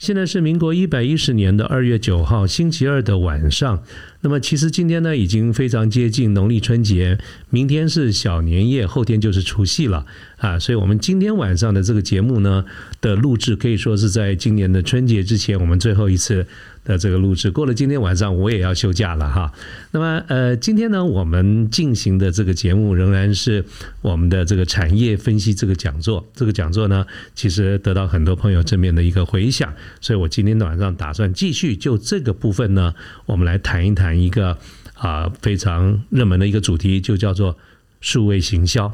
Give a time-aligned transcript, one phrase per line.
[0.00, 3.82] 现在是民国一百一十年的二月九号星期二的晚上。
[4.22, 7.18] 那么，其实今天呢，已经非常接近农历春节，
[7.50, 10.06] 明天是小年夜，后天就是除夕了
[10.38, 10.58] 啊。
[10.58, 12.64] 所以，我们今天晚上的这个节目呢
[13.02, 16.46] 的录制，可以说是在今年的春节之前，我们最后一次。
[16.84, 19.52] 的这个录制过了，今天晚上我也要休假了哈。
[19.92, 23.64] 那么呃，今天呢，我们进行的这个节目仍然是
[24.00, 26.26] 我们的这个产业分析这个讲座。
[26.34, 32.94] 这个讲座呢，其实得到很多朋友正面的一个回响，所以我今天晚上打算继续就这个部分呢，
[33.26, 34.56] 我们来谈一谈一个
[34.94, 37.56] 啊非常热门的一个主题，就叫做
[38.00, 38.90] 数位行销。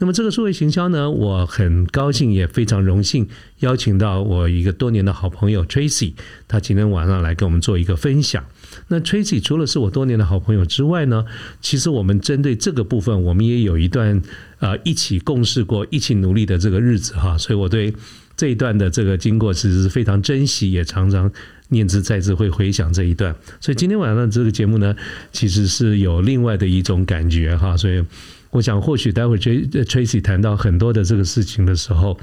[0.00, 6.14] 那么这个数位行销呢，我很高兴也非常荣幸邀请到我一个多年的好朋友 Tracy，
[6.48, 8.42] 他今天晚上来跟我们做一个分享。
[8.88, 11.26] 那 Tracy 除了是我多年的好朋友之外呢，
[11.60, 14.22] 其实我们针对这个部分，我们也有一段
[14.60, 17.92] 呃一起共事过、一起努力的这个日子哈，所以我对
[18.38, 21.30] 这一段的这个经过其实是非常珍惜，也常常
[21.68, 23.36] 念之在之，会回想这一段。
[23.60, 24.96] 所以今天晚上这个节目呢，
[25.30, 28.02] 其实是有另外的一种感觉哈，所以。
[28.50, 32.18] 我想，或许待会 Tracy 谈到很多的这个事情的时候，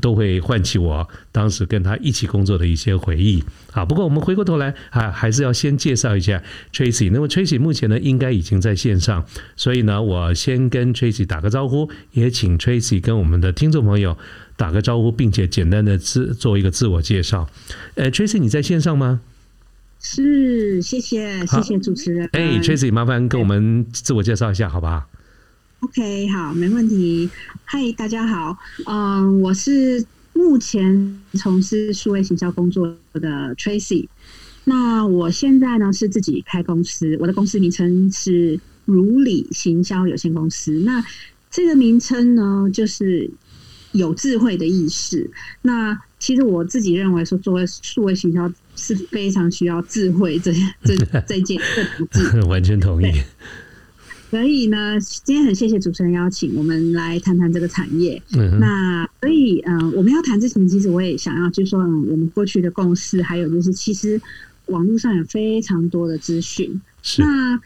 [0.00, 3.44] 都会唤起我当时跟他一起工作的一些回忆。
[3.70, 7.10] 好，不过我们回过头来啊，还是要先介绍一下 Tracy。
[7.12, 14.18] 那么 Tracy 目前呢，应该已经在线上，所以呢，我先跟 Tracy 打个招呼，也请 Tracy 跟我们的听众朋友
[14.56, 17.48] 打个招呼，并且简单的自做一个自我介绍。
[17.94, 19.20] 呃，Tracy 你在线上吗？
[20.00, 22.28] 是，谢谢，谢谢主持人。
[22.32, 25.04] 哎，Tracy，麻烦跟我们自我介绍一下，好不好
[25.80, 27.30] ？OK，好，没问题。
[27.64, 28.56] 嗨，大家好，
[28.86, 34.08] 嗯，我是目前从事数位行销工作的 Tracy。
[34.64, 40.72] 那我现在呢是自己开公司，我的公司名称是如理行销有限公司。
[40.84, 41.04] 那
[41.50, 43.30] 这个名称呢，就是
[43.92, 45.30] 有智慧的意识。
[45.62, 50.52] 那其实我自己认为说，作为数位行销是非常需要智慧这
[50.82, 50.96] 这
[51.26, 53.06] 这件这字， 完全同意。
[54.30, 58.22] 所以呢，今天很谢谢主持人邀请我们来谈谈这个产业。
[58.60, 64.20] 那所以，嗯，我们要谈之前，其实我也想要就说，嗯我们过去的共识，还有就是，其实
[64.66, 66.80] 网络上有非常多的资讯。
[67.18, 67.58] 那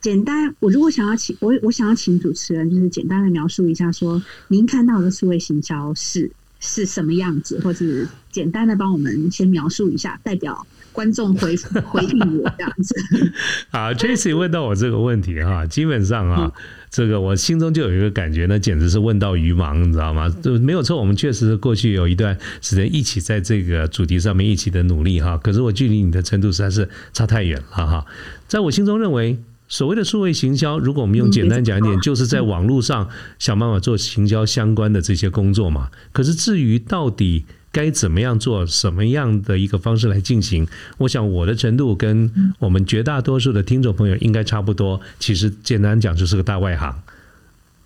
[0.00, 7.84] 简单，我如果想要请我，我想要请主持人，就是简单的描述一下，说您看到的数位行销是是什么样子，或者
[8.30, 10.66] 简单的帮我们先描述一下，代表。
[10.90, 11.54] 观众回
[11.84, 12.92] 回应我这样子，
[13.70, 16.52] 好，Tracy 问到我这个问题哈，基本上啊，
[16.90, 20.28] 这个我心中就有一个感觉，那简直是问到鱼盲，你知道吗？
[20.42, 28.04] 就没有错，我们确实过去有一段时间一起在这个主题上面一起的努力哈，可是我距离你的程度实在是差太远了哈。
[28.48, 33.06] 在我心中认为，所谓的数位行销，如果我们用简单讲一点，就是在网络上
[33.38, 35.90] 想办法做行销相关的这些工作嘛。
[36.10, 40.66] 可是至于到底，该怎么样做，什么样的一个方式来进行？
[40.96, 44.98] 我想我的程度跟我们绝大多数的听众朋友应该差不多。
[45.18, 47.02] 其实简单讲就是个大外行，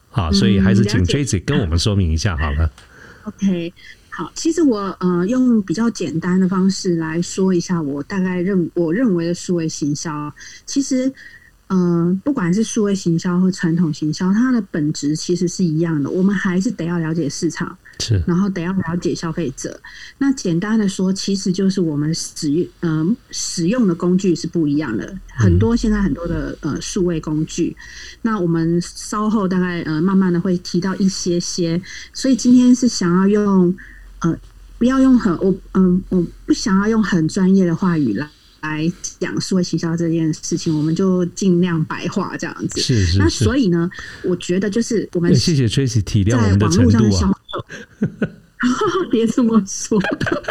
[0.09, 2.71] 好，所以还是请 Tracy 跟我们说明一下好了。
[3.27, 3.75] OK，
[4.11, 10.33] 好，其实我呃用比较简单的方式来说一下，我大概认我认为的数位行销，
[10.65, 11.13] 其实。
[11.75, 16.11] 嗯，不管是数位行销或传统行销，它的本质其实是一样的。
[16.11, 19.81] 我们还是得要了解市场，是，然后得要了解消费者。
[20.19, 25.19] 那简单的说，其实就是我们使用，嗯，使用的工具是不一样的。
[25.29, 27.75] 很多现在很多的呃数位工具，
[28.21, 31.81] 那我们稍后大概呃慢慢的会提到一些些。
[32.13, 33.75] 所以今天是想要用
[34.19, 34.39] 呃，
[34.77, 38.31] 不要用很我嗯，我不想要用很专业的话语了。
[38.63, 42.81] 来讲数位行销这件事情，我们就尽量白话这样子。
[42.81, 43.19] 是是。
[43.19, 43.91] 那所以呢，
[44.23, 47.31] 我觉得就是我们谢谢 Tracy 体谅我们的程度啊。
[49.11, 50.01] 别这么说，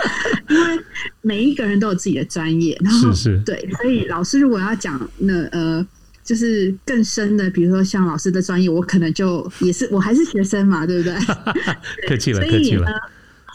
[0.50, 0.84] 因为
[1.22, 2.78] 每一个人都有自己的专业。
[2.84, 3.44] 然后是是。
[3.46, 5.88] 对，所以老师如果要讲那呃，
[6.22, 11.16] 就是更深的，比如说像老师的专业，我可能就也是我还是学生嘛，对不对？
[12.10, 12.86] 客气了，客气了。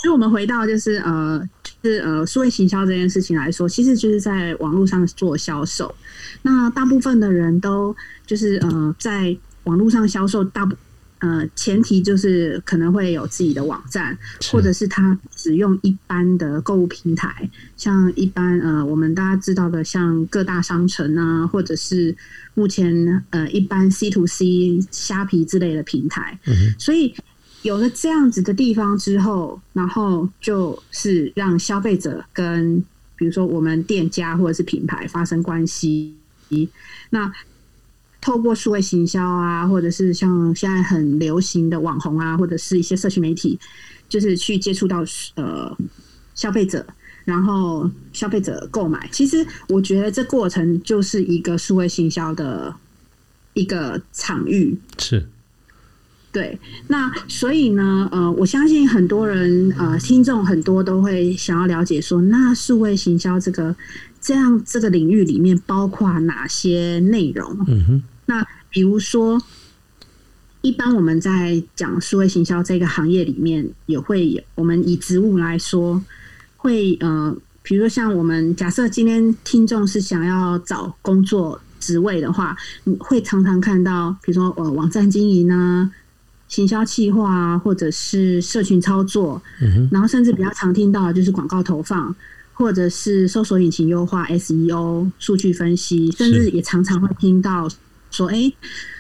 [0.03, 1.47] 所以我们回到就是呃。
[1.87, 5.95] 是呃，数位行销这件事情来说，其实就是在网络上做销售。
[6.43, 7.95] 那大部分的人都
[8.27, 10.77] 就是呃，在网络上销售，大部
[11.21, 14.17] 呃，前提就是可能会有自己的网站，
[14.53, 22.15] 或者是他只用一般的购物平台，像一般呃，我们大家知道的，像各大商城啊，或者是
[22.55, 26.39] 目前呃一般 C to C 虾皮之类的平台。
[26.47, 27.15] 嗯所以
[27.63, 32.85] 有了这样子的地方之后，然后就是让消费者跟
[33.17, 36.15] 比如说我们店家或者是品牌发生关系，
[37.11, 37.33] 那。
[38.19, 43.57] 透过数位行销啊，或者是像现在很流行的网红啊，或者是一些社区媒体，
[44.09, 45.05] 就是去接触到
[45.37, 45.73] 呃
[46.35, 46.85] 消费者，
[47.25, 49.09] 然后消费者购买。
[49.13, 52.75] 其实我觉得这过程就是一个数位行销的
[53.55, 54.77] 一个场域。
[54.99, 55.29] 是，
[56.33, 56.59] 对。
[56.89, 63.75] 那所以呢，呃，我相信很多人呃听众很多都会想要了解说，那数位行销这个
[64.21, 67.57] 这样这个领域里面包括哪些内容？
[67.67, 68.03] 嗯哼。
[68.27, 69.41] 那比如说，
[70.61, 76.03] 一般我们在讲数位行销这个行业里面，也会有我们以职务来说，
[76.57, 85.89] 会呃，比如说像我们假设今天听众是想要找工作职位的话，你会常常看到，比如说呃网站经营啊、
[86.49, 92.15] 行销企划啊，或者是社群操作，嗯然后甚至比较常听到的就是广告投放。
[92.59, 97.69] 或者是搜索引擎优化 SEO、数据分析，甚至也常常会听到。
[98.11, 98.51] 说哎，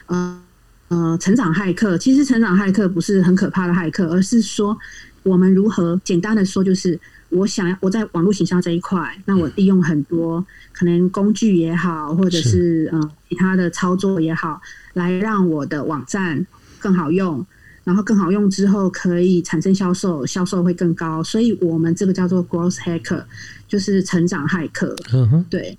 [0.08, 0.43] 呃
[0.88, 4.76] 呃，成长骇客其实成长骇客不是很可怕的骇客，而是说
[5.22, 7.00] 我们如何简单的说，就是
[7.31, 10.44] 我想要我在网络形销这一块，那我利用很多
[10.75, 14.60] 可能工具也好，或者是呃其他的操作也好，
[14.92, 16.46] 来让我的网站
[16.78, 17.44] 更好用，
[17.84, 23.25] 然后更好用之后可以产生销售，销售会更高，所以我们这个叫做 growth hacker，
[23.69, 24.94] 就是成长骇客。
[25.12, 25.76] 嗯哼，对。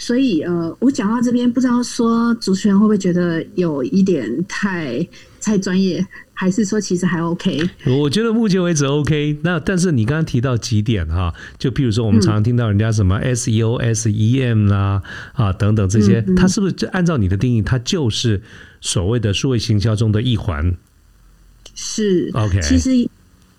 [0.00, 5.04] 所以，呃，我讲到这边，不知道说主持人会不会觉得有一点太
[5.40, 6.04] 太专业，
[6.34, 7.60] 还是说其实还 OK？
[7.86, 9.38] 我觉得目前为止 OK。
[9.42, 15.02] 那但是你刚刚提到几点哈，就譬如说我们常常听到人家什么 SEO、SEM 啦
[15.32, 18.42] 啊等等这些，它是不是就按照你的定义，它就是
[18.80, 20.76] 所谓的数位行销中的一环？
[21.74, 23.08] 是 OK，其实。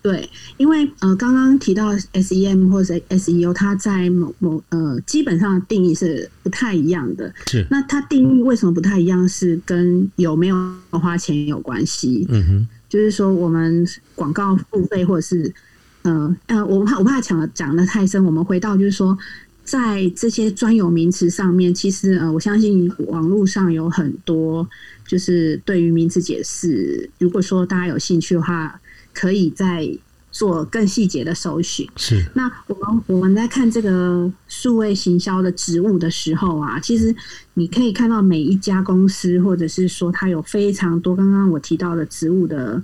[0.02, 0.26] 对，
[0.56, 7.30] 因为呃，刚刚提到 SEM 或者 SEO，它在某某呃，基本上定义是不太一样的。
[7.46, 9.28] 是，那它定义为什么不太一样？
[9.28, 10.56] 是跟有没有
[10.90, 12.26] 花钱有关系。
[12.30, 15.52] 嗯哼，就是说我们广告付费，或者是
[16.00, 19.18] 呃呃，我怕我怕讲讲的太深，我们回到就是说，
[19.64, 24.66] 在这些专有名词上面，其实呃，我相信网络上有很多，
[25.06, 28.79] 就是对于名词解释，如果说大家有兴趣的话。
[29.12, 29.88] 可以再
[30.30, 31.88] 做更细节的搜寻。
[31.96, 37.14] 是，那我们我们在看这个数位行销的职务的时候啊，其实
[37.54, 42.82] 你可以看到每一家公司，或者是说它有非常多刚刚我提到的职务的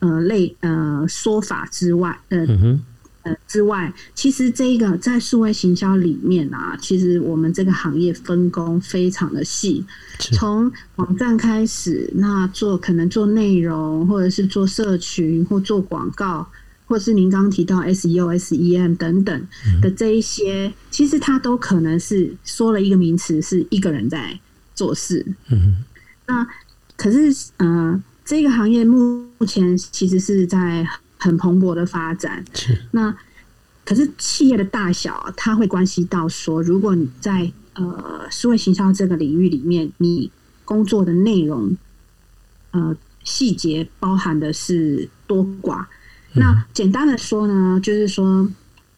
[0.00, 2.46] 呃类呃说法之外，呃。
[3.46, 9.84] 之外，其实这个在数位行销里面啊，其实我们这个行业分工非常的细，
[10.18, 16.46] 从网站开始，那做可能做内容，或者是做社群，或做广告，
[16.86, 19.46] 或是您刚刚提到 SEO、SEM 等等
[19.80, 24.38] 的这一些，其实它都可能是说了一个名词，是一个人在
[24.74, 25.24] 做事。
[25.50, 25.76] 嗯，
[26.26, 26.46] 那
[26.96, 30.86] 可是，呃，这个行业目前其实是在。
[31.18, 32.44] 很蓬勃的发展，
[32.92, 33.14] 那
[33.84, 40.30] 可是企业的大小，它会关系到说，如果你在呃数位行销这个领域里面，你
[40.64, 41.76] 工作的内容，
[42.70, 45.84] 呃细节包含的是多寡。
[46.34, 48.48] 那简单的说呢，就是说。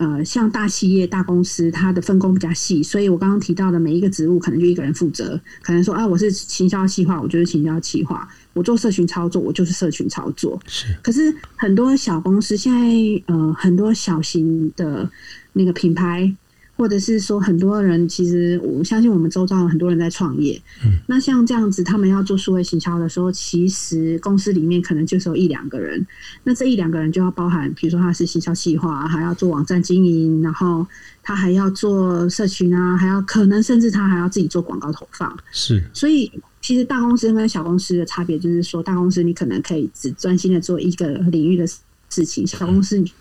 [0.00, 5.38] 呃，像大企业、大公司，它的分工比较细，所以我刚刚提到的每一个职务，可能就一个人负责。
[5.60, 8.16] 可能说啊，我是行销企划，我就是行销企划；
[8.54, 10.58] 我做社群操作，我就是社群操作。
[10.66, 10.86] 是。
[11.02, 12.78] 可是很多小公司现在，
[13.26, 15.06] 呃，很多小型的
[15.52, 16.34] 那个品牌。
[16.80, 20.58] 或者是说，很多人其实我相信我们周遭有很多人在创业。
[20.82, 26.06] 嗯，那像这样子，他们要做数位行销的时候，其实公司里面可能就是有一两个人。
[26.42, 30.86] 那这一两个人就要包含，比如说他是行销企划，还要做网站经营，然后
[31.22, 35.36] 他还要做社群啊，还要可能甚至他还要自己做广告投放。
[35.52, 36.32] 是，所以
[36.62, 41.66] 其实大公司跟小公司的差别就是说，大公司你可能可以只专心的做一个领域的
[42.08, 43.12] 事情，小公司你。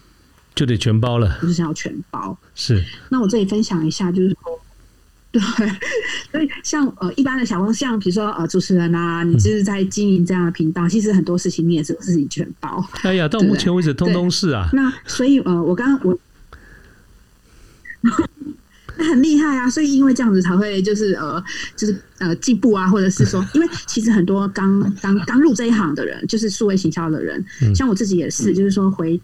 [0.60, 2.38] 就得全包了，就是想要全包。
[2.54, 4.60] 是，那我这里分享一下，就是说，
[5.32, 5.42] 对，
[6.34, 12.86] 所以像呃一般的小公司，像比如说呃主持人啊，你就是在经营这样的频道，其实很多事情你也是自己全包。
[13.04, 14.68] 哎呀，到目前为止通通是啊。
[14.74, 16.20] 那所以呃，我刚刚我
[18.02, 18.12] 那。
[19.02, 19.70] 很厉害啊！
[19.70, 21.42] 所以因为这样子才会就是呃
[21.74, 27.42] 就是呃进步啊，或者是说， 因为其实很多刚刚刚入这一行的人，就是数位行销的人，
[27.74, 29.18] 像我自己也是，就是说回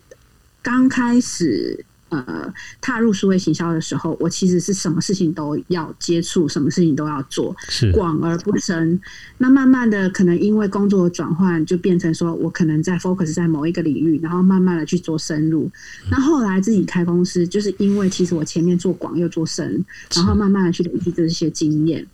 [0.66, 1.86] 刚开始。
[2.10, 9.02] 呃，踏入数位行销的时候，我其实是什么事情都要接触，什么事情都要做，是广而不深。
[9.40, 15.70] 那慢慢的，可能因为工作转换，就变成说我可能在 focus 在某一个领域，然后慢慢的去做深入。
[16.12, 19.84] 那后来自己开公司，就是因为其实我前面做广又做深，
[20.16, 22.06] 然后慢慢的去累积这些经验。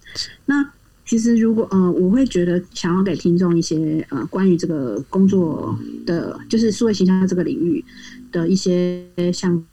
[0.46, 0.68] 那
[1.06, 7.84] 其实如果呃，我会觉得想要给听众一些呃关于这个工作的，就是数位行销这个领域
[8.32, 9.64] 的一些像。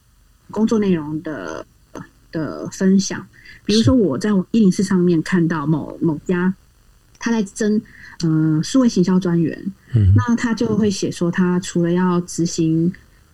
[0.51, 1.67] 工作内容的
[2.33, 3.27] 的分享，
[3.67, 6.55] 比如说我在一零四上面看到某某家
[7.19, 7.79] 他在征
[8.23, 9.63] 呃数位行销专员，
[9.95, 12.91] 嗯，那他就会写说，他除了要执行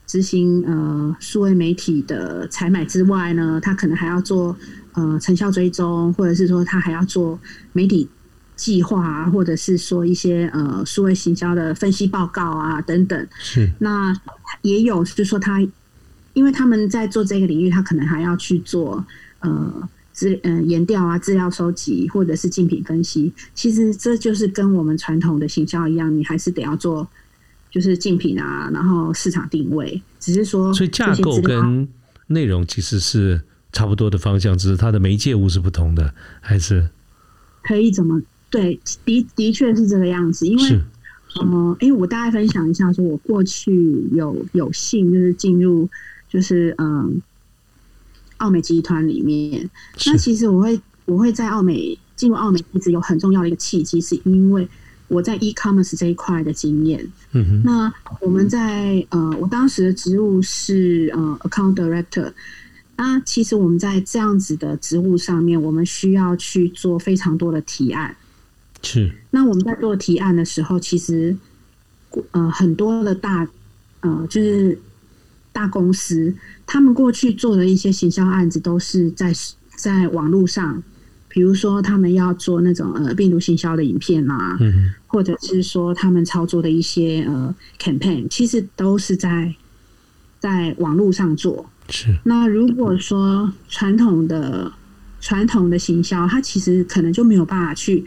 [0.09, 4.57] 执行呃数位媒体的采买之外呢，他可能还要做
[4.95, 7.39] 呃成效追踪，或者是说他还要做
[7.73, 8.09] 媒体
[8.57, 13.29] 计划啊，或者是说一些呃数位行销的分析报告啊等等。
[13.39, 14.13] 是，那
[14.65, 15.65] 也有就是说他。
[16.35, 19.07] 因为他们在做这个领域，他可能还要去做
[19.39, 23.33] 呃资嗯研调啊、资料收集或者是竞品分析。
[23.55, 27.07] 其实这就是跟我们传统的行销一样，你还是得要做，
[27.71, 30.03] 就是竞品啊，然后市场定位。
[30.19, 31.87] 只是说，所以架构跟
[32.27, 33.41] 内容其实是
[33.71, 36.89] 差不多的方向，只是它的媒介物是不同的，还是
[37.63, 38.81] 可以怎么对？
[39.05, 40.49] 的的确是这个样子。
[40.49, 40.81] 因为
[41.41, 45.89] 呃，哎，我大概分享一下，说我过去有有幸就是进入。
[46.27, 47.23] 就是嗯，
[48.39, 49.71] 奥美集团里面，
[50.05, 54.67] 那其实我会我会在奥美进入奥美一直有很重要的一个契机，是因为
[55.07, 57.09] 我在 e-commerce 这一块的经验。
[57.31, 62.33] 嗯哼，那我们在呃，我当时的职务是呃 account director。
[62.97, 68.17] 那其实我们在这样子的职务上面，我们需要去做非常多的提案。
[68.85, 69.11] 是。
[69.31, 71.37] 那我们在做提案的时候，其实
[72.31, 73.49] 呃很多的大
[74.03, 74.79] 呃就是。
[75.55, 76.35] 大公司
[76.67, 79.33] 他们过去做的一些行销案子都是在
[79.77, 80.83] 在网络上，
[81.29, 89.55] 比如说他们要做那种呃病毒行销的影片啊，嗯或者是说他们操作的一些呃 campaign，其实都是在
[90.41, 91.71] 在网络上做。
[91.89, 92.13] 是。
[92.25, 94.73] 那如果说传统的
[95.21, 98.05] 传统的行销，它其实可能就没有办法去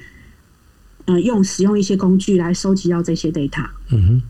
[1.07, 3.67] 呃用使用一些工具来收集到这些 data。
[3.89, 4.21] 嗯哼。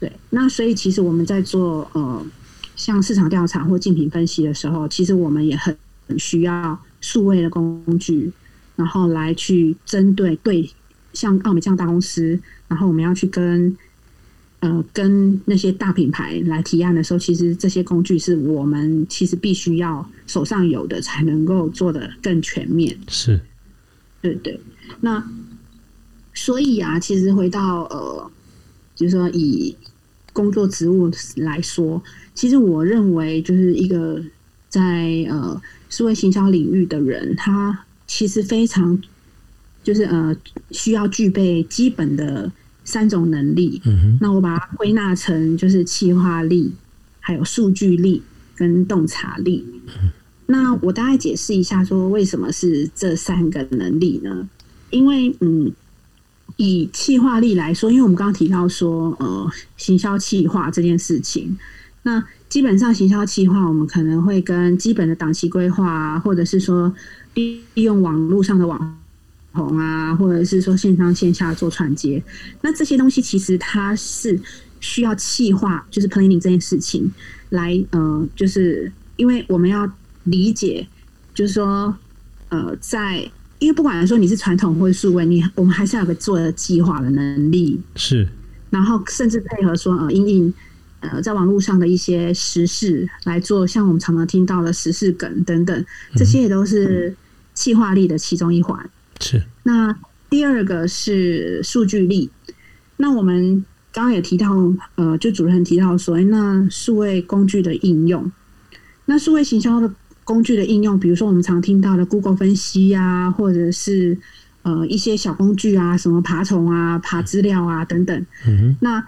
[0.00, 2.26] 对，那所以其实我们在做呃，
[2.76, 5.74] 像市场调查或竞品分析的时候，其实我们也很
[6.06, 8.30] 很需要数位的工具，
[8.76, 10.68] 然后来去针对对
[11.14, 12.38] 像奥美这样大公司，
[12.68, 13.74] 然后我们要去跟
[14.60, 22.94] 呃跟那些大品牌来提案的时候，其实这些工具是我们其实必须要手上有的，才能够做的更全面。
[23.08, 23.40] 是，
[24.20, 24.60] 对对。
[25.00, 25.24] 那
[26.34, 28.30] 所以啊，其实回到呃，
[28.96, 29.74] 就是说以
[30.32, 32.02] 工作职务来说，
[32.34, 34.20] 其实我认为就是一个
[34.68, 39.00] 在呃数位行销领域的人，他其实非常
[39.84, 40.36] 就是呃
[40.72, 42.50] 需要具备基本的
[42.84, 43.80] 三种能力。
[43.84, 46.72] 嗯哼那我把它归纳成就是企划力、
[47.20, 48.20] 还有数据力
[48.56, 49.64] 跟洞察力。
[50.46, 54.48] 那我大概解释一下，说为什么是这三个能力呢？
[54.90, 55.72] 因为嗯。
[56.56, 61.58] 以企划力来说，因为我们刚刚提到说，呃，行销企划这件事情，
[62.02, 66.94] 那基本上行销企划，我们可能会跟基本的档期规划啊，或者是说
[67.34, 68.98] 利用网络上的网
[69.52, 72.22] 红啊，或者是说线上线下做串接，
[72.60, 74.38] 那这些东西其实它是
[74.80, 77.10] 需要企划，就是 planning 这件事情
[77.48, 79.90] 来，呃，就是因为我们要
[80.24, 80.86] 理解，
[81.34, 81.96] 就是说，
[82.50, 83.28] 呃，在
[83.64, 87.80] 因为不管说你是传统或者数位，你我们还是要有个做计划的能力。
[87.96, 88.28] 是，
[88.68, 90.54] 然后甚至配合说呃，因应
[91.00, 97.16] 呃，在网络上的一些时事来做，像我们常常听到的时事梗等等，这些也都是
[97.54, 98.78] 计划力的其中一环。
[99.18, 99.42] 是。
[99.62, 99.96] 那
[100.28, 102.28] 第二个是数据力。
[102.98, 104.54] 那我们刚刚也提到，
[104.96, 108.30] 呃，就主任提到说，哎，那数位工具的应用，
[109.06, 109.90] 那数位行销的。
[110.24, 114.18] 工具的应用，比如说我们常听到的 Google 分析呀，或者是
[114.62, 118.26] 呃一些小工具啊，什么爬虫啊、爬资料啊等等。
[118.46, 119.04] 嗯那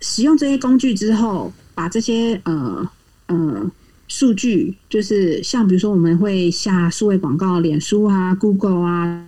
[0.00, 2.88] 使用这些工具之后，把这些呃
[3.26, 3.70] 呃
[4.08, 9.26] 数据，就是像比如说我们会下数位广告，脸书啊、Google 啊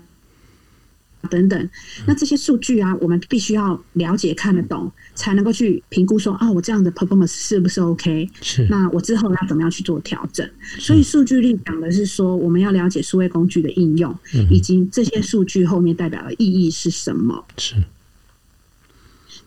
[1.27, 1.71] 等等。
[2.07, 8.31] 那这些数据啊，我们必须要了解、看得懂，才能够去评估说，啊，我这样的 performance 是不是 OK？
[8.41, 8.67] 是。
[8.71, 10.49] 那我之后要怎么样去做调整？
[10.79, 14.17] 所以数据力讲的是说，我们要了解数位工具的应用，
[14.51, 17.45] 以及这些数据后面代表的意义是什么。
[17.59, 17.75] 是。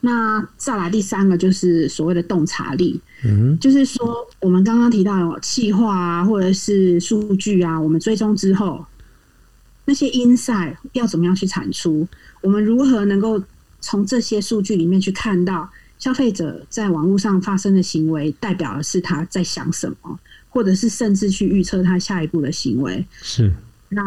[0.02, 8.86] 那再来第三个就是所谓的洞察力，嗯，就是说我们刚刚提到气化啊，或者是数据啊，我们追踪之后，
[9.90, 12.08] 那些 insight 要怎么样去产出？
[12.42, 13.42] 我们如何能够
[13.82, 15.68] 从这些数据里面去看到
[15.98, 23.52] 消费者在网络上发生的行为，代表的是他在想什么，或者是甚至去预测他下一步的行为，是
[23.90, 24.06] 让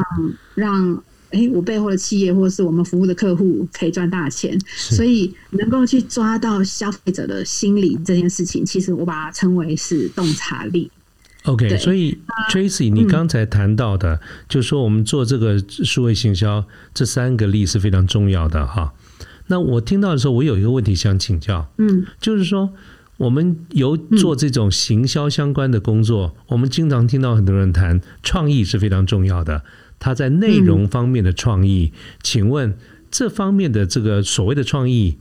[0.54, 1.02] 让。
[1.34, 10.90] 哎，我背后的企业或者是我们服务的客户可以赚大钱，所以能够去抓到消费者的心理这件事情，其实我把它称为是洞察力。
[11.44, 12.18] OK，所以
[12.50, 18.92] Tracy，你刚才谈到的，就是说我们做这个数位行销这三个力是非常重要的哈。
[19.48, 22.72] 那我听到的时候，我有一个问题想请教，嗯，就是说
[23.16, 29.64] 我们有做这种行销相关的工作，我们经常听到很多人谈创意是非常重要的。
[29.98, 32.76] 他在内容方面的创意，请问
[33.10, 35.18] 这方面的这个所谓的创意，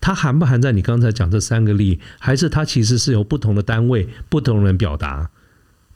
[0.00, 5.30] 它含不含在你刚才讲这三个例，还是它其实是由不同的单位、不同人表达？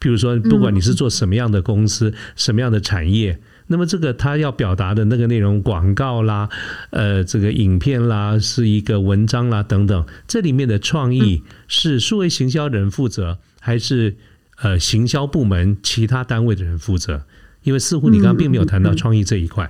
[0.07, 3.37] 比如说，不管你是做什么样的公司、什么样的产业，
[3.67, 6.49] 那么这个他要表达的那个内容，广告啦、
[6.91, 14.15] 呃，这个影片啦，是一个文章啦等等，这里面的创意是数位行销人负责，还是
[14.59, 17.25] 呃行销部门其他单位的人负责？
[17.65, 19.69] 因为似乎你刚刚并没有谈到创意这一块，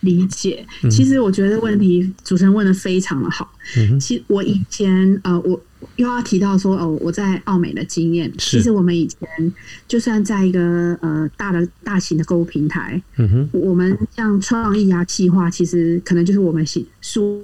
[0.00, 0.66] 理解。
[0.90, 3.52] 其实我觉得问题主持人问的非常的好。
[4.00, 5.60] 其实我以前呃，我
[5.96, 8.32] 又要提到说哦，我在澳美的经验。
[8.38, 9.52] 其实我们以前
[9.86, 17.42] 就算在一个呃大的大型的购物平台，嗯哼，我们像创意啊、企划，其实可能就是我们行数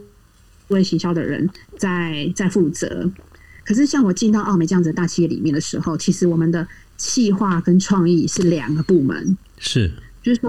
[0.68, 3.10] 位行销的人在在负责。
[3.64, 9.36] 可是像我进到澳美这样子的大企业里面的时候，其实我们的企划跟创意是两个部门。
[9.58, 9.90] 是，
[10.22, 10.48] 就是说，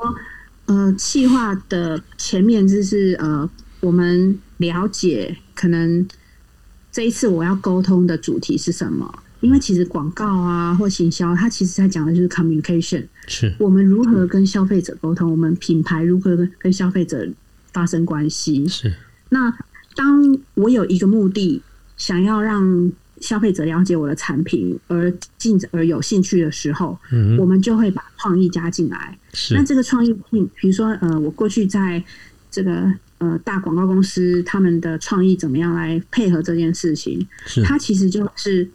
[0.68, 6.08] 呃，企划的前面就是呃，我们了解可能
[6.92, 9.24] 这一次我要沟通的主题是什么？
[9.40, 17.27] 因为其实广告啊或行销，它其实在讲的就是 communication，是我们如何跟消费者沟通，我们品牌如何跟消费者
[17.72, 18.68] 发生关系。
[18.68, 18.94] 是，
[19.30, 19.56] 那
[19.96, 21.62] 当我有一个目的，
[21.98, 29.18] 想要让消费者了解我的产品而进而有兴趣的时候，嗯，我们就会把创意加进来。
[29.34, 32.03] 是，那这个创意，比如说，呃，我过去在
[32.51, 37.25] 这个呃大广告公司，他们的创意怎么样来配合这件事情？
[37.46, 38.70] 是，它其实就是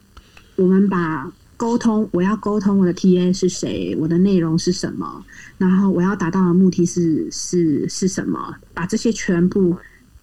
[0.57, 5.25] 我们把沟通，我要沟通我的 TA 是谁，我的内容是什么，
[5.59, 9.77] 然后我要达到的目的是是是什么，把这些全部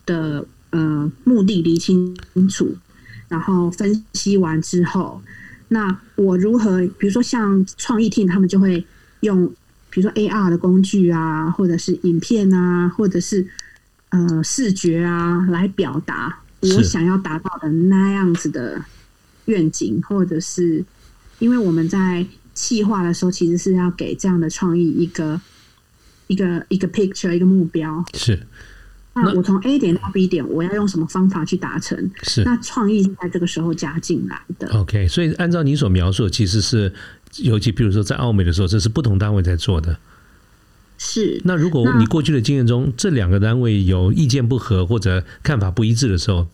[0.06, 2.14] 的呃目的理清
[2.50, 2.76] 楚。
[3.30, 5.22] 然后分析完之后，
[5.70, 6.80] 那我如何？
[6.98, 8.84] 比如说像创意 team，他们就会
[9.22, 9.48] 用，
[9.90, 13.48] 比如说 AR 的工具啊，或者是影片啊，或者是
[14.10, 18.84] 呃视觉啊，来表达我想要达到的那样子的
[19.46, 20.84] 愿景，或者是
[21.38, 25.40] 因为我们在企划的时候，其实是要给这样的创意一个
[26.28, 28.48] 一个一个 picture，一个目标是。
[29.24, 32.10] 那我从 A 点到 B 点，我要用什么方法去达成？
[32.24, 34.68] 是那创意是在这个时候加进来的。
[34.78, 36.94] OK，所以按照你所描述，其实是
[37.38, 39.98] 尤其比如说在澳美的时候，这是不同单位在做的。
[40.98, 41.42] 是。
[41.44, 46.48] 那如果你过去的经验中，这两个单位有意见不合或者看法不一致的时候，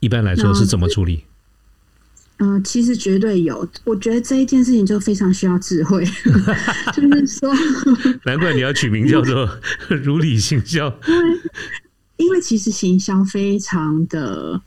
[0.00, 1.24] 一般来说是怎么处理？
[2.38, 3.66] 嗯，其实绝对有。
[3.84, 6.04] 我觉得这一件事情就非常需要智慧，
[6.92, 7.52] 就是说，
[8.24, 9.48] 难怪你要取名叫做
[9.88, 11.40] “如理行销 ”。因为，
[12.18, 14.60] 因为其实行销非常的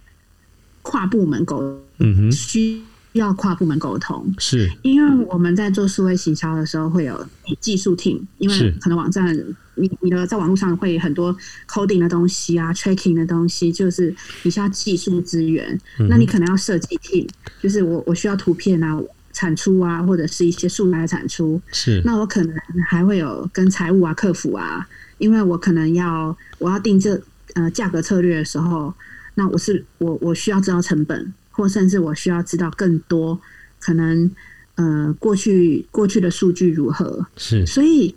[0.81, 2.81] 跨部门沟，嗯哼，需
[3.13, 4.33] 要跨部门沟通。
[4.37, 7.25] 是，因为我们在做数位行销的时候，会有
[7.59, 9.37] 技术 team，因为可能网站。
[9.75, 11.33] 你你的在网络上会很多
[11.65, 17.25] coding 的东西啊，tracking 的东西，就是你需要技术资源，那你可能要设计 team，
[17.61, 18.99] 就是我我需要图片啊、
[19.31, 21.61] 产出啊，或者是一些素材产出。
[21.71, 22.53] 是，那我可能
[22.89, 24.85] 还会有跟财务啊、客服啊，
[25.17, 27.17] 因为我可能要我要定这
[27.53, 28.93] 呃价格策略的时候，
[29.35, 33.39] 那我是我我需要知道成本，或甚至我需要知道更多
[33.79, 34.31] 可能
[34.75, 37.25] 呃过去过去的数据如何。
[37.35, 38.15] 是，所以。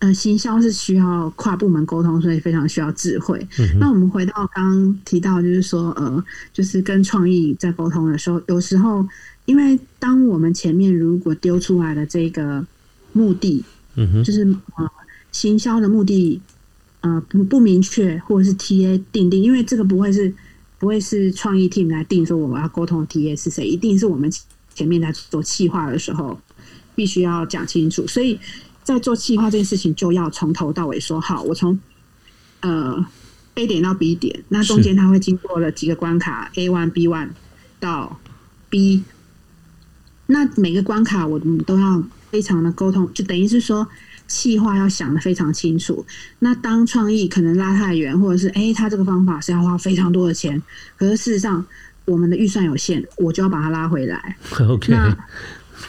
[0.00, 3.46] 呃，行销是需要跨部门沟通，所以非常需要智慧。
[3.80, 9.06] 那我们回到刚刚提到，就是说，呃，就是跟创意在沟通的时候，有时候，
[9.46, 12.66] 因为当我们前面如果丢出来的这个
[13.14, 13.64] 目的，
[13.94, 14.42] 嗯哼，就是
[14.76, 14.90] 呃，
[15.32, 16.38] 行销的目的，
[17.00, 20.30] 呃不不明确，或者是 TA 定定，因为这个不会是
[20.84, 24.30] 不会是创意 team 来定说我们要沟通的 TA 是谁，一定是我们
[24.74, 26.38] 前面在做企划的时候
[26.94, 28.06] 必须要讲清楚。
[28.06, 28.38] 所以
[28.82, 31.80] 在做企划这件事情，就要从头到尾说好，我从
[32.60, 33.02] 呃
[33.54, 37.30] A 点到 B 点，那中间它会经过了几个关卡 A one B one
[37.80, 38.20] 到
[38.68, 39.04] B，
[40.26, 43.88] 那每个关卡我们都要非常的沟通，就等于是说。
[44.26, 46.04] 计划要想的非常清楚。
[46.38, 50.60] 那当创意可能拉太远，或者是哎，他这个方法是要花非常多的钱，
[50.96, 51.64] 可是事实上
[52.04, 54.36] 我们的预算有限，我就要把它拉回来。
[54.60, 54.92] OK。
[54.92, 55.16] 那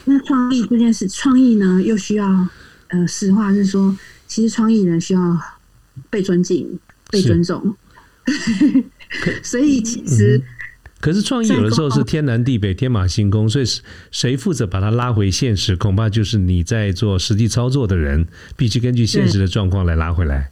[0.06, 2.48] 那创意这件事，创意呢又需要
[2.90, 5.40] 呃，实话是说，其实创意人需要
[6.10, 7.76] 被尊敬、被尊重。
[9.44, 10.42] 所以其实。
[11.02, 13.66] 可是创意有的时候是天南地北、天马行空，所以
[14.10, 20.50] 谁负责把它拉回现实，恐怕就是你在做实际操作的人，必须根据现实的状况来拉回来。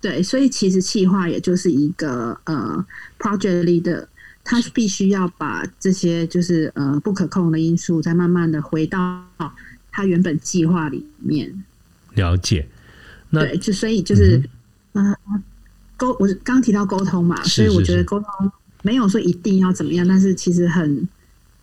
[0.00, 2.86] 对，所以其实企划也就是一个呃
[3.18, 4.06] ，project leader，
[4.44, 9.22] 他必须要把这些就是呃不可控的因素，再慢慢的回到
[9.90, 11.64] 他原本计划里面。
[12.14, 12.66] 了解。
[13.30, 14.40] 对，就所以就是
[14.92, 15.14] 呃
[15.98, 18.52] 沟，我刚提到沟通嘛，所以我觉得沟通。
[18.86, 21.08] 没有说一定要怎么样，但是其实很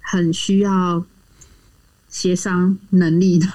[0.02, 1.06] 很需要
[2.10, 3.48] 协商能力的，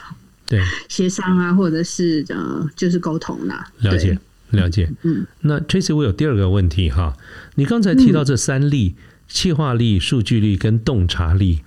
[0.47, 3.71] 对协商啊，或者是呃，就是沟通啦。
[3.81, 4.19] 了解
[4.53, 5.27] 了解，嗯。
[5.43, 7.15] 那 Tracy，我有第二个问题哈，
[7.57, 8.95] 你刚才提到这三力：
[9.29, 11.61] 气化力、数据力跟洞察力。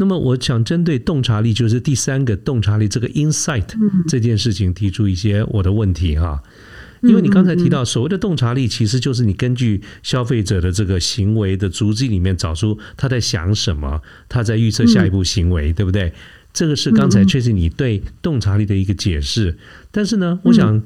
[0.00, 3.66] 那么我想针对洞察力，就是第三个洞察力这个 insight
[4.08, 6.42] 这件事情，提出一些我的问题哈。
[7.02, 16.12] 因为你刚才提到所谓的洞察力，其实就是你根据消费者的这个行为的足迹里面找出他在想什么，他在预测下一步行为，对不对？
[16.52, 19.56] 这个是刚才确实你对洞察力的一个解释。
[19.90, 20.82] 但是呢，我想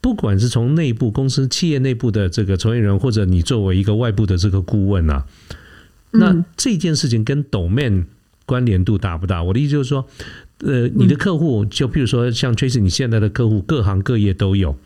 [0.00, 5.24] 不管是从内部公司、企业内部的这个从业人，或者你作为一个外部的这个顾问啊，
[6.12, 8.04] 那这件事情跟 domain
[8.44, 9.42] 关联度大不大？
[9.42, 10.06] 我的意思就是说，
[10.58, 14.78] 呃，你的客户就譬如说像 Tracy，你现在的客户各行各业都有。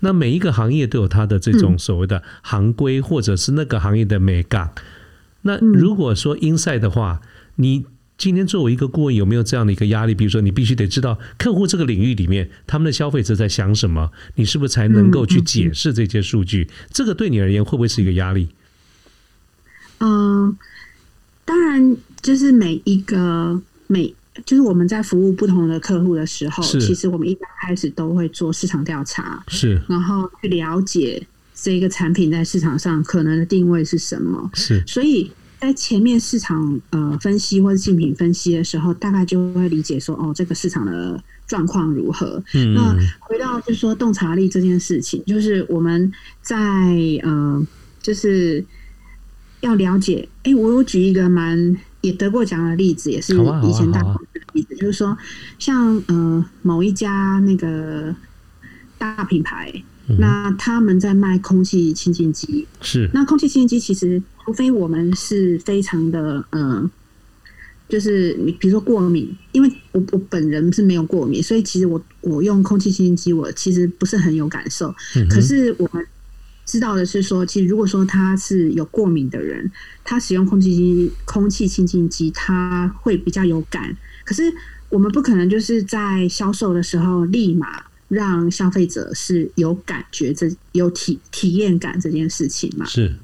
[0.00, 4.72] 那每一个行业都有它的这种所谓的行规，或者是那个行业的美感。
[5.42, 7.20] 那如果说 inside 的话，
[7.56, 7.84] 你
[8.16, 10.14] 今天作为一个顾问，有没有这样的一个压力？
[10.14, 16.68] 比如说，你必须得知道客户这个领域里面他们的消费者在想什么，你是不是才能够去解释这些数据？
[16.90, 18.48] 这个对你而言会不会是一个压力？
[19.98, 20.56] 嗯，
[21.44, 24.14] 当然，就是每一个每。
[24.44, 34.82] 就是我们在服务不同的客户的时候，其实我们一刚开始都会做市场调查，是，然后去了解这个产品在市场上可能的定位是什么，是。
[34.88, 42.42] 所以在前面市场呃分析或者竞品分析的时候，大概就会理解说，哦，这个市场的状况如何。
[42.54, 42.74] 嗯。
[42.74, 46.58] 那回到就是说洞察力这件事情，就是我们在
[47.22, 47.64] 呃，
[48.02, 48.64] 就是
[49.60, 50.28] 要了解。
[50.42, 51.76] 哎，我我举一个蛮。
[52.04, 54.20] 也得过奖的例子，也是以前大的
[54.52, 55.16] 例子，就是说，
[55.58, 58.14] 像呃某一家那个
[58.98, 59.72] 大品牌，
[60.18, 63.10] 那他们在卖空气清净机，是。
[63.14, 66.90] 那空气清净机，其实除非我们是非常的呃，
[67.88, 74.94] 就是你比如说过敏，因为我我本人是没有过敏，所以其实我我用空气清新机，我其实不是很有感受，
[75.30, 76.06] 可是我们。
[76.66, 79.70] 知道的是说，其实如果说他是有过敏的人，
[80.02, 83.96] 他使用空气机、空气清净机，他会比较有感。
[84.24, 84.42] 可是
[84.88, 92.86] 我们不可能就是在销售的时候立马让消费者是有感觉、这有体体验感这件事情嘛？
[92.86, 93.14] 是。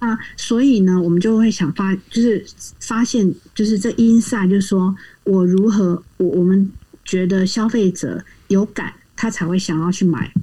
[0.00, 2.44] 那所以呢，我们就会想发，就是
[2.80, 4.92] 发现，就是这 inside，就是说
[5.22, 6.68] 我如何，我我们
[7.04, 10.34] 觉得消费者有感，他才会想要去买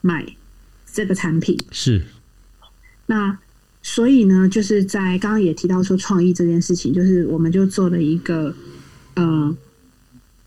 [0.00, 0.24] 买。
[0.92, 2.02] 这个产品是，
[3.06, 3.38] 那
[3.82, 8.54] 所以呢，就是在刚刚也提到说创意这件事情，就是我们就做了一个，
[9.14, 9.56] 呃，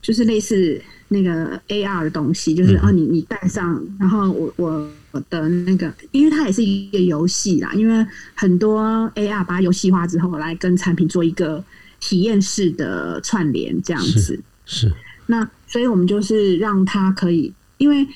[0.01, 8.05] 就是类似那个 AR 的东西，就是啊，你你戴上，然后我我我的那个，因为它也是一个游戏啦，因为
[8.35, 11.63] 很多 AR 把它游戏化之后，来跟产品做一个
[11.99, 14.93] 体验式的串联，这样子是。
[15.25, 18.07] 那所以我们就是让它可以，因为。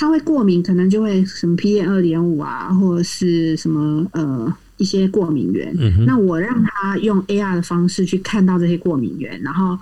[0.00, 5.76] 他会过敏，可能就会什么 PM 二点五啊，或者是什么呃一些过敏源。
[6.06, 9.78] 那我让他用 AR 的方式去看到这些过敏源，然后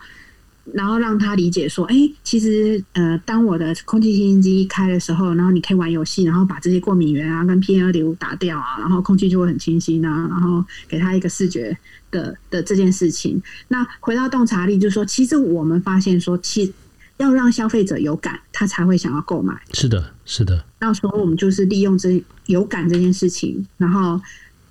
[0.72, 11.78] 然后让他理解说，哎，其实呃，当我的空气清新机一开的时候，然后你可以玩游戏，然后把这些过敏源啊跟 PM 二点五打掉啊，然后空气就会很清新啊，然后给他一个视觉
[12.10, 13.40] 的的这件事情。
[13.68, 16.74] 那回到洞察力，就是说，其实我们发现说，其
[17.18, 19.54] 要让消费者有感，他才会想要购买。
[19.72, 20.64] 是的，是的。
[20.78, 24.20] 到时候我们就是利用这有感这件事情，然后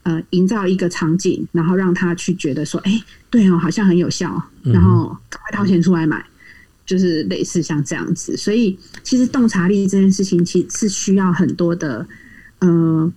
[0.04, 6.26] 呃，营造一个场景，然后让他去觉得说，哎，对哦，好像很有效，然后赶快掏钱出来买，
[6.86, 8.36] 就是类似像这样子。
[8.36, 12.08] 所以其实洞察力这件事情，其实是需要很多的，
[12.60, 13.12] 呃。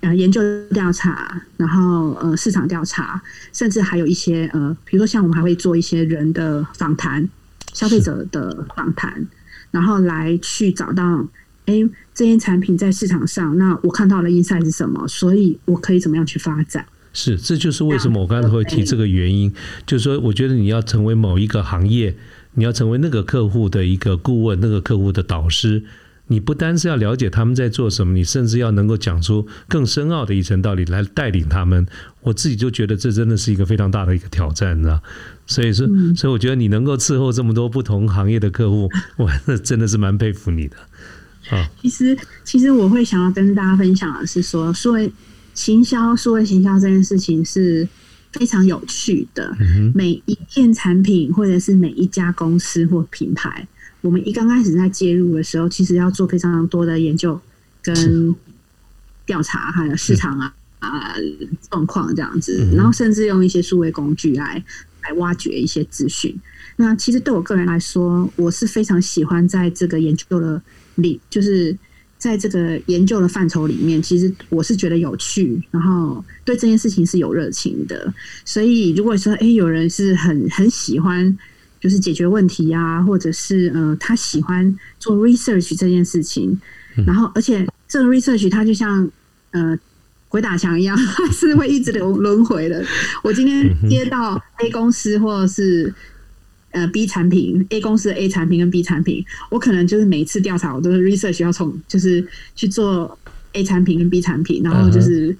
[0.00, 3.20] 呃，研究调查，然后呃，市场调查，
[3.52, 7.28] 甚至还有一些呃，比如说像我们还会做一些人的访谈，
[7.72, 9.26] 消费者的访谈，
[9.70, 11.26] 然后来去找到，
[11.66, 15.06] 哎，这些产品在市场上，那我看到了 inside 是什么？
[15.08, 16.86] 所以我可以怎么样去发展？
[17.12, 19.52] 是，这就是为什么我刚才会提这个原因，
[19.86, 22.16] 就是说，我觉得你要成为某一个行业，
[22.54, 25.84] 你要成为那个客户的一个顾问，那个客户的导师。
[26.28, 31.86] 你不单是要了解他们在做什么，你甚至要能够讲出更深奥的一层道理来带领他们。
[32.20, 35.02] 我自己就觉得这真的是一个非常大的一个挑战，你知道？
[35.46, 39.30] 所以说，所以我觉得你能够伺候这么多不同行业的客户，我
[39.64, 40.76] 真的是蛮佩服你的。
[41.50, 45.10] 啊，其实其实我会想要跟大家分享的是说，数位
[45.54, 47.88] 行销、数位行销这件事情是
[48.32, 49.56] 非常有趣的。
[49.94, 53.66] 每一件产品或者是每一家公司或品牌。
[54.00, 57.38] 我们一刚开始在介入的时候，其实要做非常多的研究
[57.82, 58.34] 跟
[59.26, 61.14] 调查，还有市场啊啊
[61.68, 64.62] 状况这样子，然后甚至用一些数位工具来
[65.02, 66.34] 来挖掘一些资讯。
[66.76, 70.62] 那其实对我个人来说，我是非常喜欢在这个研究的
[70.94, 71.76] 里，就是
[72.18, 78.14] 在这个研究的范畴里面，其实我是觉得有趣，然后对这件事情是有热情的。
[78.44, 81.36] 所以如果说哎，有人是很很喜欢。
[81.80, 86.58] 就是解决问题啊，或者是呃，他喜欢做 research 这件事情，
[87.06, 89.08] 然后而且这个 research 它就像
[89.52, 89.78] 呃
[90.28, 90.96] 鬼打墙一样，
[91.32, 92.84] 是会一直轮轮回的。
[93.22, 95.94] 我今天接到 A 公司或者是
[96.72, 103.18] 呃 B 产品，A 公司的 A 产品跟 B 产品，我可能就是每一次调查我都是 research 要从就是去做
[103.52, 105.34] A 产品跟 B 产品，然后就是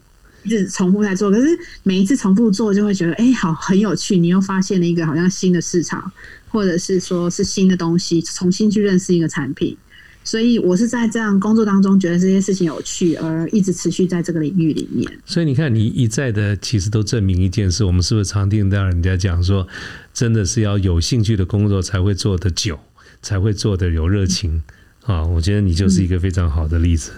[0.49, 1.31] 一直重复在做。
[1.31, 1.47] 可是
[1.83, 6.11] 每一次重复做，就会觉得哎，好很有趣，你又发现了一个好像新的市场。
[6.51, 9.77] 或者是说是新的东西，重新去认识一个产品，
[10.25, 15.07] 所以我是在这样工作当中觉得这些事情有趣，而一直持续在这个领域里面。
[15.27, 19.69] 所以你看，你一再的其实都证明一件事，我们是不是常听到人家讲说，
[20.15, 22.81] 真的是要有兴趣的工作才会做得久，
[23.21, 24.63] 才会做得有热情
[25.05, 25.23] 啊！
[25.27, 27.13] 我觉得你就是一个非常好的例子。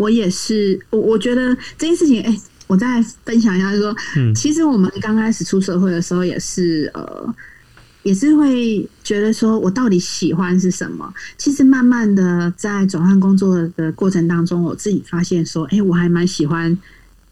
[0.00, 2.40] 我也是，我我觉得这件事情，哎。
[2.70, 3.92] 我再分享一下，就说，
[4.32, 7.34] 其实我们刚开始出社会的时候，也是呃，
[8.04, 11.12] 也是会觉得说，我到底喜欢是什么？
[11.36, 16.78] 其实慢慢的在转换工作的过程当中，我自己发现说，哎，我还蛮喜欢，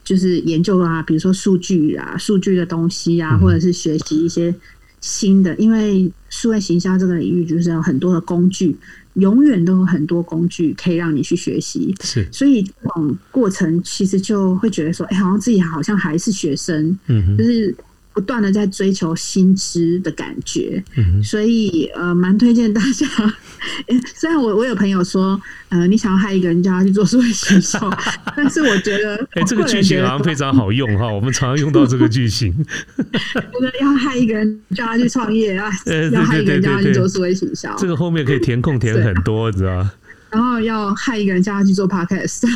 [0.02, 4.52] 就是研究啊，比如说数据啊，数据的东西啊，或者是学习一些
[5.00, 8.76] 新的，因为数位行销这个领域就是有很多的工具。
[9.18, 17.74] 永远都有很多工具可以让你去学习，是，所以这种过程其实就会觉得说，哎，好像自己好像还是学生，嗯，就是。
[18.18, 20.82] 不断的在追求新知的感觉，
[21.22, 23.06] 所以呃，蛮推荐大家。
[24.12, 27.78] 虽然我我有朋友说，呃，你想要害一个人叫他去做数位销售，
[28.36, 32.52] 但是我觉得， 哎，这个剧情好像非常好用哈，我们常常用到这个剧情。
[32.98, 35.70] 觉得要害一个人叫他去创业啊，
[36.10, 39.88] 要害一个人叫他去做数位营销，这个后面可以填空填很多，知道
[40.30, 42.48] 然后要害一个人叫他去做 podcast。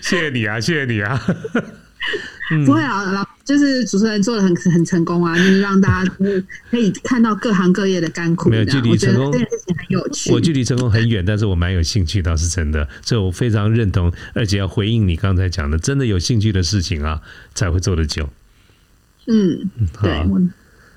[0.00, 1.20] 谢谢你啊，谢谢你啊。
[2.64, 8.48] 不会啊，然后就是主持人做的很很成功啊， 就是让大家就是可以看到各行各业的甘苦。
[8.48, 10.32] 没有距离成功这件事情很有趣。
[10.32, 12.88] 我距离成功很远，但是我蛮有兴趣，倒是真的。
[13.02, 17.20] 所以我非常认同，而且要回应你刚才讲的，真的有兴趣的事情啊，
[17.54, 18.28] 才会做得久。
[19.26, 19.68] 嗯，
[20.00, 20.24] 对。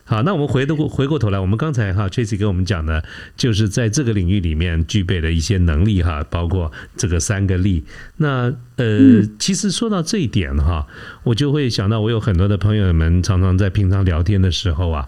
[0.10, 3.04] 好，那我们回的过回过头来，我们刚才哈 Tracy 跟我们讲的，
[3.38, 7.84] 就是在这个领域里面具备的一些能力哈，包括这个三个力。
[8.18, 10.88] 那呃，其实说到这一点哈，
[11.22, 15.08] 我就会想到，我有很多的朋友们常常在平常聊天的时候啊，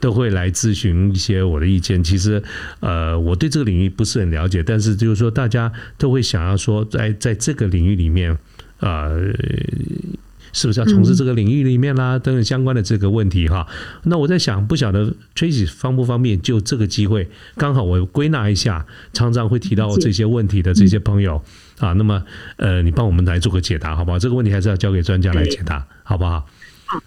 [0.00, 2.02] 都会来咨询一些我的意见。
[2.02, 2.42] 其实
[2.80, 8.36] 呃，我对这个领域不是很了解，但是就是说，大家都会想要说，在在这个领域里面
[8.80, 9.08] 啊。
[10.54, 12.16] 是不是要从事这个领域里面啦？
[12.18, 13.66] 等等相关的这个问题哈。
[14.04, 21.42] 那我在想，不晓得 Tracy 方不方便就这个机会，刚好我归纳一下，常常会提到这些问题的这些朋友
[21.80, 21.92] 啊。
[21.94, 22.22] 那么
[22.56, 24.18] 呃，你帮我们来做个解答，好不好？
[24.18, 26.46] 这个问题还是要交给专家来解答，好不好？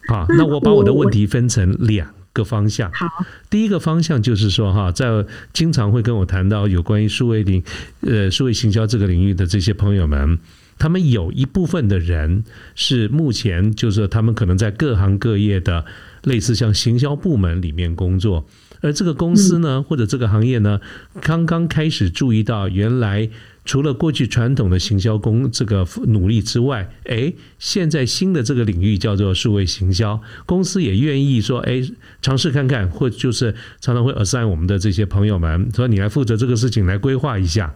[0.10, 2.91] 好，那我把我的问题分成两个方向。
[2.91, 3.07] 好，
[3.49, 7.63] 第一个方向就是说哈，在经常会跟我谈到有关于数位领
[8.01, 10.38] 呃数位行销这个领域的这些朋友们。
[10.77, 12.43] 他们有一部分的人
[12.75, 15.85] 是目前就是他们可能在各行各业的
[16.23, 18.45] 类似像行销部门里面工作，
[18.81, 20.79] 而这个公司呢或者这个行业呢，
[21.21, 23.29] 刚刚开始注意到原来。
[23.65, 31.83] 除了过去传统的行销工这个努力之外，哎，现在新的这个领域叫做数位行销，公司也愿意说，哎，
[32.21, 37.75] 尝试看看，或就是常常会 assign 我们的这些朋友们说，你来负责这个事情，来规划一下，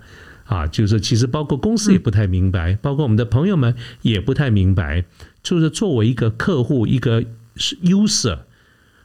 [0.51, 5.05] 啊，就是其实包括公司也不太明白，包括我们的朋友们也不太明白，
[5.41, 7.23] 就是作为一个客户，一个
[7.55, 8.39] 是 user。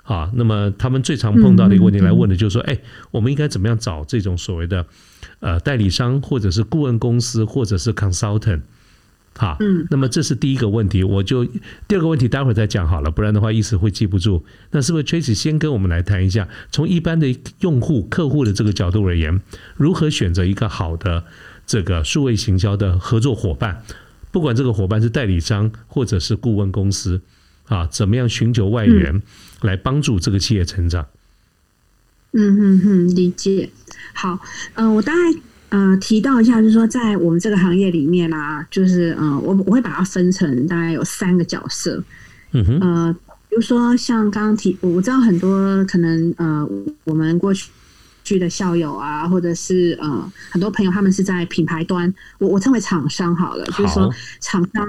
[0.03, 2.79] 啊，那么他们最常碰到的一个问题来问的，就是说，哎，
[3.11, 4.87] 我们应该怎么样找这种所谓的
[5.41, 8.63] 呃代理商，或者是顾问公司，或者是 consultant？
[9.37, 14.45] 好，嗯，那么这是第一个问题，我就第二个问题待会儿再讲好了，不然的话一时会记不住。
[14.71, 19.41] 那是不是 Tracy 先跟我们来谈一下，从一般的用户客户的这个角度而言，
[19.77, 21.25] 如何选择一个好的
[21.67, 23.83] 这个数位行销的合作伙伴？
[24.31, 27.21] 不管这个伙伴是代理商或者是顾问公司。
[27.69, 29.21] 啊，怎么样寻求外援
[29.61, 31.05] 来帮助这个企业成长？
[32.31, 33.71] 嗯嗯嗯，理解。
[34.13, 34.39] 好，
[34.75, 35.19] 嗯，我大概
[35.71, 42.03] 呃提到一下，就是说在我们这个行业里面啊，就是嗯，我我会把它分成大概有三个角色。
[42.53, 43.17] 嗯哼，呃，
[43.49, 46.69] 比如说像刚刚提，我知道很多可能呃，
[47.05, 47.71] 我们过去
[48.25, 54.87] 去的校友啊，或者是呃很多朋友，他们是在品牌端，我我称为厂商好了，就是说厂商。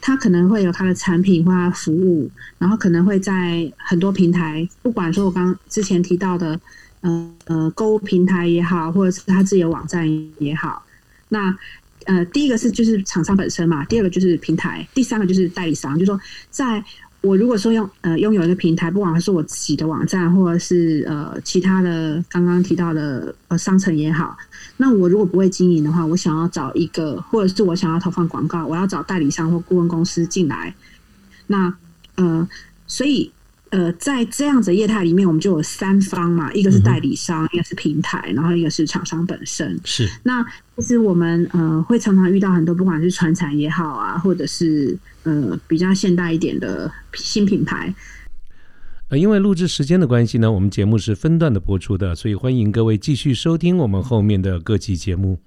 [0.00, 6.58] 他可能会有他的产品或他服务，然后可能会在很多平台，不管说我刚之前提到的，
[7.00, 10.08] 呃呃购物平台也好，或者是他自己的网站
[10.38, 10.84] 也好，
[11.28, 11.56] 那
[12.04, 16.84] 呃第一个是就是厂商本身嘛，第二个就是平台，第三个就是代理商，就是说在。
[17.20, 24.36] 我如果说用呃拥有一个平台，不管是我自己的网站，或者是呃其他的刚刚提到的呃商城也好，
[24.76, 30.72] 那我如果不会经营的话，我想要找一个，或者是我想要投放广告，我要找代理商或顾问公司进来，
[31.48, 31.74] 那
[32.14, 32.48] 呃，
[32.86, 33.32] 所以。
[33.70, 39.78] 呃，在这样子业态里面，我们就有三方嘛，一个是代理商，一个是平台，然后一个是厂商本身。
[39.84, 40.08] 是。
[40.22, 40.44] 那
[40.76, 47.94] 其实我们呃会常常遇到很多，不管是传产也好啊，或者是呃比较现代一点的新品牌。
[49.10, 55.40] 呃，因为录制时间的关系呢，我们节目是分段的播出的，所以欢迎各位继续收听我们后面的各期节目。